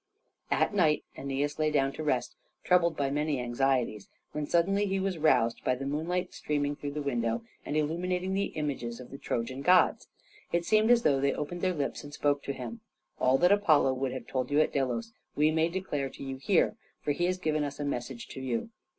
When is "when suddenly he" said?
4.31-4.99